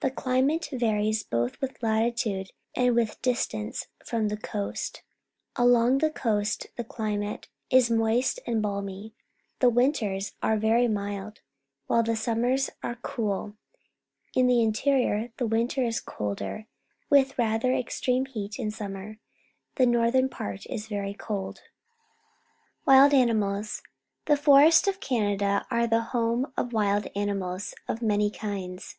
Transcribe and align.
The 0.00 0.10
climate 0.10 0.68
varies 0.72 1.22
both 1.22 1.60
with 1.60 1.80
latitude 1.80 2.50
and 2.74 2.96
with 2.96 3.22
distance 3.22 3.86
from 4.04 4.26
the 4.26 4.36
coast. 4.36 5.04
Along 5.54 5.98
the 5.98 6.10
coast 6.10 6.66
the 6.74 6.82
climate 6.82 7.46
is 7.70 7.88
moist 7.88 8.40
and 8.44 8.60
balmy. 8.60 9.14
The 9.60 9.70
winters 9.70 10.32
are 10.42 10.56
very 10.56 10.88
mild, 10.88 11.38
while 11.86 12.02
the 12.02 12.16
summers 12.16 12.68
Orchards, 12.82 12.82
Southern 12.82 13.00
British 13.00 13.12
Columbia 13.14 13.30
are 13.30 13.44
cool. 13.44 13.56
In 14.40 14.46
the 14.48 14.60
interior 14.64 15.32
the 15.36 15.46
winter 15.46 15.84
is 15.84 16.00
colder, 16.00 16.66
with 17.08 17.38
rather 17.38 17.72
extreme 17.72 18.26
heat 18.26 18.58
in 18.58 18.72
summer. 18.72 19.20
The 19.76 19.86
northern 19.86 20.28
part 20.28 20.66
is 20.66 20.88
very 20.88 21.14
cold. 21.14 21.62
Wild 22.84 23.14
Animals.— 23.14 23.82
The 24.26 24.36
forests 24.36 24.88
of 24.88 24.98
Canada 24.98 25.64
are 25.70 25.86
the 25.86 26.00
home 26.10 26.52
of 26.56 26.72
wild 26.72 27.06
animals 27.14 27.74
of 27.86 28.02
many 28.02 28.32
kinds. 28.32 28.96